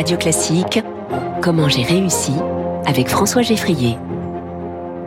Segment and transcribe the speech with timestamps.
[0.00, 0.80] Radio Classique,
[1.42, 2.32] Comment j'ai réussi
[2.86, 3.98] avec François Geffrier.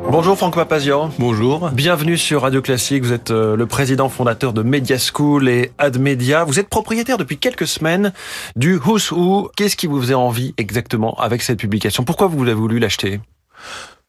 [0.08, 1.09] Bonjour Franck Papazian.
[1.17, 1.72] Bonjour.
[1.72, 3.03] Bienvenue sur Radio Classique.
[3.03, 6.43] Vous êtes euh, le président fondateur de Media School et Admedia.
[6.43, 8.14] Vous êtes propriétaire depuis quelques semaines
[8.55, 9.50] du Who's Who.
[9.57, 12.04] Qu'est-ce qui vous faisait envie exactement avec cette publication?
[12.04, 13.20] Pourquoi vous avez voulu l'acheter?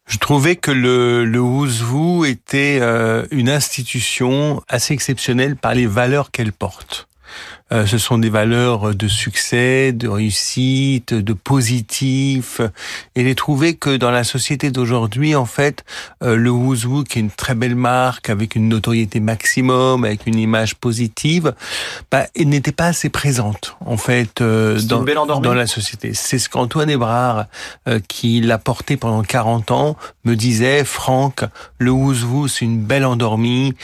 [0.06, 5.86] Je trouvais que le, le Who's Who était euh, une institution assez exceptionnelle par les
[5.86, 7.08] valeurs qu'elle porte.
[7.72, 12.60] Euh, ce sont des valeurs de succès, de réussite, de positif.
[13.16, 15.84] Et j'ai trouvé que dans la société d'aujourd'hui, en fait,
[16.22, 20.38] euh, le Who's qui est une très belle marque, avec une notoriété maximum, avec une
[20.38, 21.54] image positive,
[22.10, 26.12] bah, elle n'était pas assez présente, en fait, euh, dans, dans, la société.
[26.12, 27.46] C'est ce qu'Antoine Hébrard,
[28.08, 31.44] qui l'a porté pendant 40 ans, me disait, Franck,
[31.78, 33.74] le Who's c'est une belle endormie.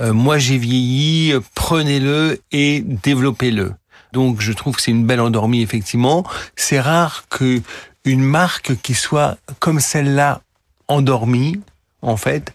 [0.00, 3.72] Euh, moi j'ai vieilli, prenez-le et développez-le.
[4.12, 6.24] Donc je trouve que c'est une belle endormie effectivement.
[6.56, 7.60] C'est rare que
[8.04, 10.40] une marque qui soit comme celle-là
[10.88, 11.60] endormie
[12.02, 12.52] en fait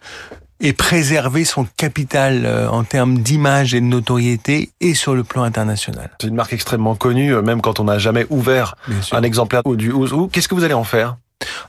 [0.61, 5.43] et préserver son capital euh, en termes d'image et de notoriété et sur le plan
[5.43, 6.11] international.
[6.19, 8.75] C'est une marque extrêmement connue, euh, même quand on n'a jamais ouvert
[9.13, 10.27] un exemplaire du Ouzou.
[10.27, 11.15] Qu'est-ce que vous allez en faire?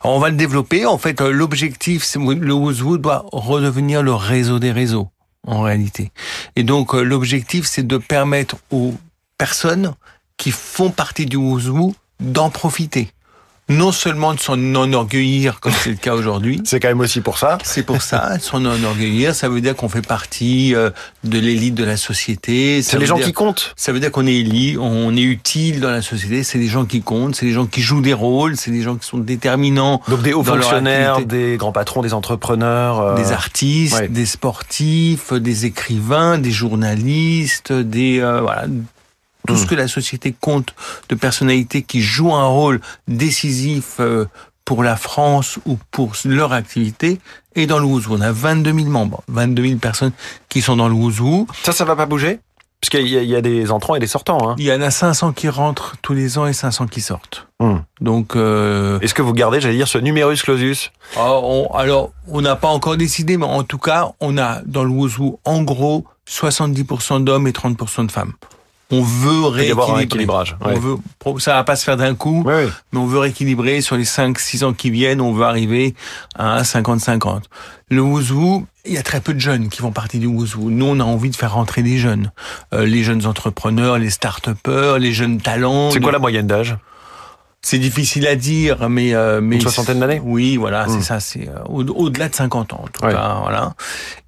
[0.02, 0.86] On va le développer.
[0.86, 5.08] En fait, l'objectif, le Ouzou doit redevenir le réseau des réseaux
[5.46, 6.12] en réalité.
[6.56, 8.94] Et donc euh, l'objectif, c'est de permettre aux
[9.38, 9.94] personnes
[10.36, 13.12] qui font partie du Ouzou d'en profiter
[13.70, 16.60] non seulement de s'en enorgueillir, comme c'est le cas aujourd'hui.
[16.64, 17.56] C'est quand même aussi pour ça.
[17.62, 19.34] C'est pour ça, s'en enorgueillir.
[19.34, 20.90] Ça veut dire qu'on fait partie euh,
[21.24, 22.82] de l'élite de la société.
[22.82, 23.72] C'est les gens qui comptent.
[23.76, 26.42] Ça veut dire qu'on est élite, on est utile dans la société.
[26.42, 28.96] C'est des gens qui comptent, c'est des gens qui jouent des rôles, c'est des gens
[28.96, 30.02] qui sont déterminants.
[30.08, 35.66] Donc des hauts fonctionnaires, des grands patrons, des entrepreneurs, euh, des artistes, des sportifs, des
[35.66, 38.66] écrivains, des journalistes, des euh, voilà
[39.46, 39.68] tout ce hmm.
[39.68, 40.74] que la société compte
[41.08, 44.26] de personnalités qui jouent un rôle décisif euh,
[44.64, 47.18] pour la France ou pour leur activité
[47.56, 47.86] est dans le.
[47.86, 50.12] On a 22 000 membres, 22 000 personnes
[50.48, 51.46] qui sont dans le Ouzou.
[51.62, 52.38] Ça, ça va pas bouger?
[52.80, 54.48] Parce qu'il y, a des entrants et des sortants.
[54.48, 54.54] Hein.
[54.56, 57.46] Il y en a 500 qui rentrent tous les ans et 500 qui sortent.
[57.58, 57.80] Hmm.
[58.00, 58.98] Donc, euh...
[59.00, 60.90] est-ce que vous gardez, j'allais dire, ce numerus clausus?
[61.14, 61.40] Ah,
[61.74, 64.92] Alors, on n'a pas encore décidé, mais en tout cas, on a dans le
[65.44, 68.32] en gros, 70% d'hommes et 30% de femmes
[68.90, 70.52] on veut rééquilibrer.
[70.60, 70.96] On veut,
[71.38, 74.72] ça va pas se faire d'un coup, mais on veut rééquilibrer sur les 5-6 ans
[74.72, 75.94] qui viennent, on veut arriver
[76.36, 77.42] à 50-50.
[77.88, 80.70] Le Ouzou, il y a très peu de jeunes qui vont partir du Ouzou.
[80.70, 82.30] Nous, on a envie de faire rentrer des jeunes.
[82.72, 85.90] Euh, les jeunes entrepreneurs, les start-upers, les jeunes talents.
[85.90, 86.76] C'est quoi la moyenne d'âge?
[87.62, 90.20] C'est difficile à dire, mais euh, mais une soixantaine d'années?
[90.24, 91.02] Oui, voilà, c'est hmm.
[91.02, 91.20] ça.
[91.20, 93.74] C'est euh, au-delà de 50 ans, en tout cas, voilà.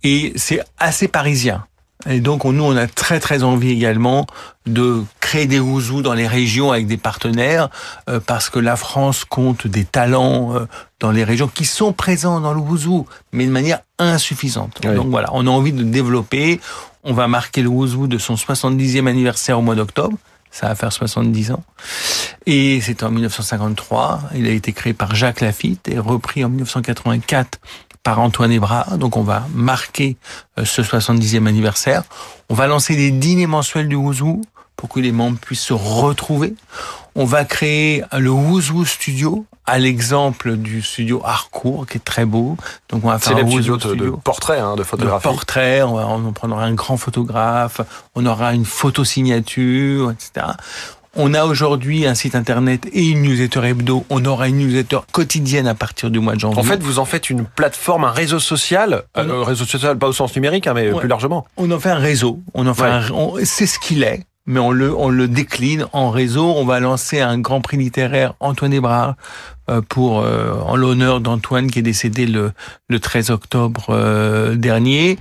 [0.02, 1.64] Et c'est assez parisien.
[2.08, 4.26] Et donc, nous, on a très, très envie également
[4.66, 7.68] de créer des ouzous dans les régions avec des partenaires,
[8.08, 10.66] euh, parce que la France compte des talents euh,
[11.00, 14.80] dans les régions qui sont présents dans le ouzou, mais de manière insuffisante.
[14.82, 16.60] Donc voilà, on a envie de développer.
[17.04, 20.16] On va marquer le ouzou de son 70e anniversaire au mois d'octobre.
[20.50, 21.64] Ça va faire 70 ans.
[22.44, 24.22] Et c'est en 1953.
[24.34, 27.58] Il a été créé par Jacques Lafitte et repris en 1984
[28.02, 28.98] par Antoine Hébrard.
[28.98, 30.16] Donc on va marquer
[30.58, 32.02] euh, ce 70e anniversaire.
[32.48, 34.42] On va lancer des dîners mensuels du Ouzou
[34.76, 36.54] pour que les membres puissent se retrouver.
[37.14, 42.56] On va créer le Ouzou Studio à l'exemple du studio Harcourt qui est très beau.
[42.88, 45.28] Donc on va faire un studio de, de portrait, hein, de photographie.
[45.28, 47.80] De portrait, on, va, on prendra un grand photographe,
[48.14, 50.46] on aura une photo signature, etc.
[51.14, 54.06] On a aujourd'hui un site internet et une newsletter hebdo.
[54.08, 56.58] On aura une newsletter quotidienne à partir du mois de janvier.
[56.58, 59.02] En fait, vous en faites une plateforme, un réseau social.
[59.14, 61.46] Un euh, réseau social, pas au sens numérique, hein, mais plus largement.
[61.58, 62.40] On en fait un réseau.
[62.54, 62.84] On en fait
[63.44, 66.52] c'est ce qu'il est mais on le, on le décline en réseau.
[66.56, 69.14] On va lancer un grand prix littéraire Antoine Hébrard
[69.88, 72.52] pour euh, en l'honneur d'Antoine qui est décédé le,
[72.88, 75.18] le 13 octobre euh, dernier.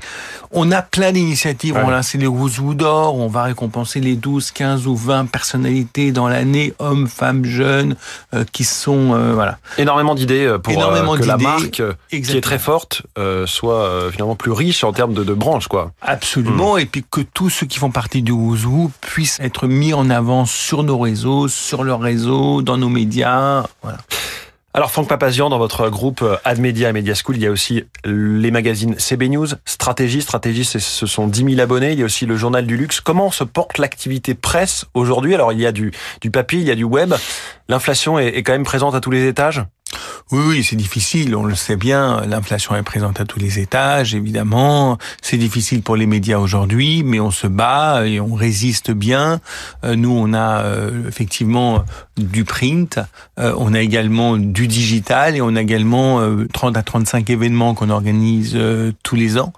[0.52, 1.78] On a plein d'initiatives.
[1.78, 3.16] On a lancé les Ouzou d'or.
[3.16, 7.96] On va récompenser les 12, 15 ou 20 personnalités dans l'année, hommes, femmes, jeunes,
[8.52, 9.60] qui sont voilà.
[9.78, 13.04] Énormément d'idées pour Énormément que la marque, qui est très forte,
[13.46, 15.94] soit finalement plus riche en termes de, de branches, quoi.
[16.02, 16.76] Absolument.
[16.76, 16.80] Hmm.
[16.80, 20.46] Et puis que tous ceux qui font partie du Ouzou puissent être mis en avant
[20.46, 23.64] sur nos réseaux, sur leurs réseaux, dans nos médias.
[23.82, 24.00] Voilà.
[24.74, 27.84] Alors Franck Papazian, dans votre groupe euh, Admedia et Media School, il y a aussi
[28.06, 30.22] les magazines CB News, Stratégie.
[30.22, 31.92] Stratégie, ce sont 10 000 abonnés.
[31.92, 33.02] Il y a aussi le journal du luxe.
[33.02, 35.36] Comment se porte l'activité presse aujourd'hui?
[35.36, 35.92] Alors il y a du,
[36.32, 37.14] papier, il y a du web.
[37.68, 39.62] L'inflation est quand même présente à tous les étages?
[40.32, 42.22] Oui, oui, c'est difficile, on le sait bien.
[42.26, 44.98] L'inflation est présente à tous les étages, évidemment.
[45.22, 49.42] C'est difficile pour les médias aujourd'hui, mais on se bat et on résiste bien.
[49.84, 51.84] Euh, nous, on a euh, effectivement
[52.18, 53.00] du print,
[53.40, 56.22] euh, on a également du digital et on a également
[56.54, 58.58] 30 à 35 événements qu'on organise
[59.04, 59.54] tous les ans.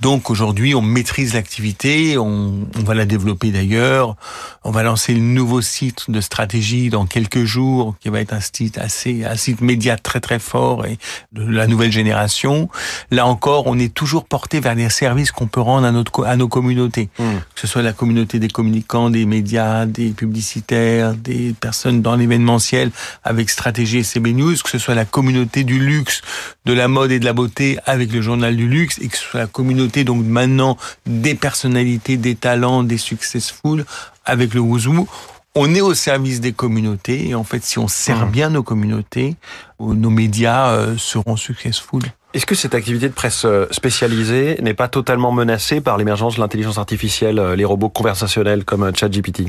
[0.00, 4.14] Donc aujourd'hui, on maîtrise l'activité, on, on, va la développer d'ailleurs.
[4.62, 8.38] On va lancer le nouveau site de stratégie dans quelques jours, qui va être un
[8.40, 10.98] site assez, un site média très très fort et
[11.32, 12.68] de la nouvelle génération.
[13.10, 16.36] Là encore, on est toujours porté vers les services qu'on peut rendre à, notre, à
[16.36, 17.38] nos communautés, hmm.
[17.56, 22.92] que ce soit la communauté des communicants, des médias, des publicitaires, des personnes dans l'événementiel
[23.24, 26.22] avec stratégie et CB News, que ce soit la communauté du luxe,
[26.66, 29.24] de la mode et de la beauté avec le journal du luxe, et que ce
[29.24, 30.76] soit la communauté donc maintenant
[31.06, 33.84] des personnalités, des talents, des successful
[34.24, 35.08] avec le Wouzou.
[35.54, 38.30] On est au service des communautés et en fait, si on sert mmh.
[38.30, 39.36] bien nos communautés,
[39.80, 42.02] euh, nos médias euh, seront successful.
[42.34, 46.40] Est-ce que cette activité de presse euh, spécialisée n'est pas totalement menacée par l'émergence de
[46.40, 49.48] l'intelligence artificielle, les robots conversationnels comme ChatGPT?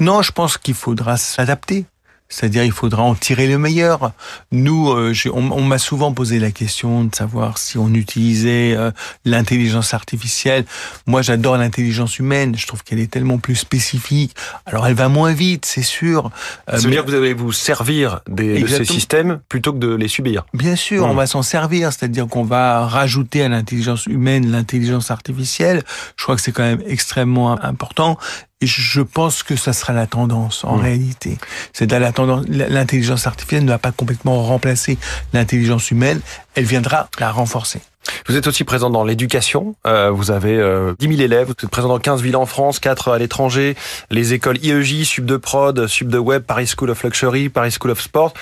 [0.00, 1.86] Non, je pense qu'il faudra s'adapter.
[2.28, 4.12] C'est-à-dire, il faudra en tirer le meilleur.
[4.50, 8.90] Nous, euh, on, m'a souvent posé la question de savoir si on utilisait euh,
[9.24, 10.64] l'intelligence artificielle.
[11.06, 12.56] Moi, j'adore l'intelligence humaine.
[12.56, 14.34] Je trouve qu'elle est tellement plus spécifique.
[14.64, 16.30] Alors, elle va moins vite, c'est sûr.
[16.70, 19.78] Euh, Ça veut dire que vous allez vous servir des, de ces systèmes plutôt que
[19.78, 20.46] de les subir.
[20.54, 21.92] Bien sûr, on va s'en servir.
[21.92, 25.82] C'est-à-dire qu'on va rajouter à l'intelligence humaine l'intelligence artificielle.
[26.16, 28.18] Je crois que c'est quand même extrêmement important
[28.66, 30.80] je pense que ça sera la tendance en mmh.
[30.80, 31.38] réalité.
[31.72, 32.44] C'est la tendance.
[32.48, 34.98] L'intelligence artificielle ne va pas complètement remplacer
[35.32, 36.20] l'intelligence humaine.
[36.54, 37.80] Elle viendra la renforcer.
[38.26, 39.76] Vous êtes aussi présent dans l'éducation.
[39.86, 41.46] Euh, vous avez euh, 10 000 élèves.
[41.46, 43.76] Vous êtes présent dans 15 villes en France, 4 à l'étranger.
[44.10, 47.90] Les écoles IEJ, Sub de Prod, Sub de Web, Paris School of Luxury, Paris School
[47.90, 48.34] of Sport.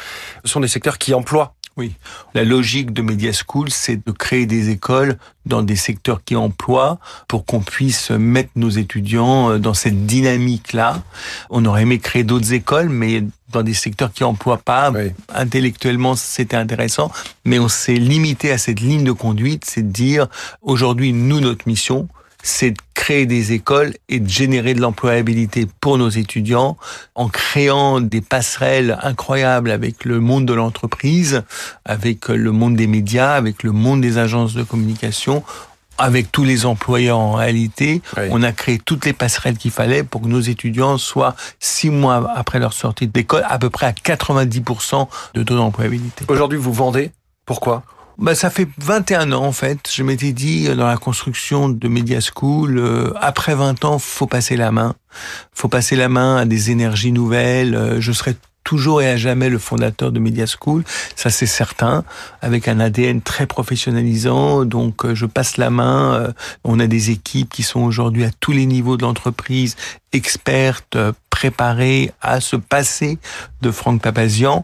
[0.44, 1.92] Ce sont des secteurs qui emploient oui.
[2.34, 5.16] La logique de Media School, c'est de créer des écoles
[5.46, 6.98] dans des secteurs qui emploient
[7.28, 11.02] pour qu'on puisse mettre nos étudiants euh, dans cette dynamique-là.
[11.50, 14.92] On aurait aimé créer d'autres écoles, mais dans des secteurs qui emploient pas.
[15.34, 17.10] Intellectuellement, c'était intéressant,
[17.44, 20.26] mais on s'est limité à cette ligne de conduite, c'est de dire,
[20.62, 22.08] aujourd'hui, nous, notre mission,
[22.42, 26.76] c'est de créer des écoles et de générer de l'employabilité pour nos étudiants
[27.14, 31.42] en créant des passerelles incroyables avec le monde de l'entreprise,
[31.84, 35.42] avec le monde des médias, avec le monde des agences de communication,
[35.98, 40.22] avec tous les employeurs en réalité, on a créé toutes les passerelles qu'il fallait pour
[40.22, 45.08] que nos étudiants soient six mois après leur sortie d'école à peu près à 90%
[45.34, 46.24] de taux d'employabilité.
[46.28, 47.12] Aujourd'hui, vous vendez.
[47.46, 47.82] Pourquoi?
[48.18, 49.90] Bah, ça fait 21 ans en fait.
[49.92, 54.26] Je m'étais dit euh, dans la construction de Media School, euh, après 20 ans, faut
[54.26, 54.94] passer la main.
[55.52, 57.74] Faut passer la main à des énergies nouvelles.
[57.74, 60.84] Euh, je serai toujours et à jamais le fondateur de Media School,
[61.16, 62.04] ça c'est certain,
[62.42, 64.64] avec un ADN très professionnalisant.
[64.64, 66.32] Donc je passe la main.
[66.62, 69.74] On a des équipes qui sont aujourd'hui à tous les niveaux de l'entreprise,
[70.12, 70.96] expertes,
[71.28, 73.18] préparées à se passer
[73.62, 74.62] de Franck Papazian.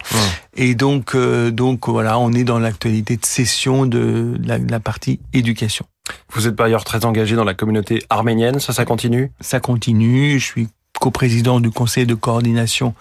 [0.60, 5.20] Et donc, euh, donc voilà, on est dans l'actualité de session de la, la, partie
[5.32, 5.86] éducation.
[6.32, 9.30] Vous êtes par ailleurs très engagé dans la communauté arménienne, ça, ça continue?
[9.40, 10.68] Ça continue, je suis
[10.98, 12.94] coprésident du conseil de coordination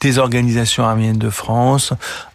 [0.00, 1.92] des organisations arméniennes de France,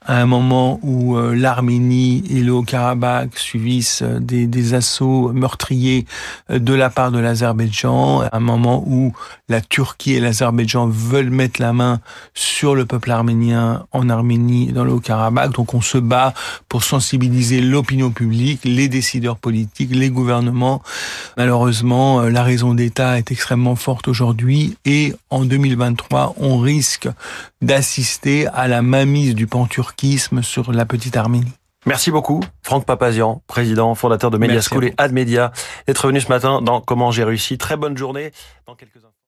[0.07, 6.05] à un moment où euh, l'Arménie et le Haut-Karabakh subissent euh, des, assauts meurtriers
[6.49, 9.11] euh, de la part de l'Azerbaïdjan, à un moment où
[9.49, 11.99] la Turquie et l'Azerbaïdjan veulent mettre la main
[12.33, 15.51] sur le peuple arménien en Arménie, dans le Haut-Karabakh.
[15.51, 16.33] Donc on se bat
[16.69, 20.81] pour sensibiliser l'opinion publique, les décideurs politiques, les gouvernements.
[21.35, 27.09] Malheureusement, la raison d'État est extrêmement forte aujourd'hui et en 2023, on risque
[27.61, 29.47] d'assister à la mamise du
[30.41, 31.53] sur la petite Arménie.
[31.85, 35.51] Merci beaucoup, Franck Papazian, président, fondateur de Media School et Ad Media,
[35.87, 37.57] d'être venu ce matin dans Comment j'ai réussi.
[37.57, 38.31] Très bonne journée.
[38.65, 39.03] Dans quelques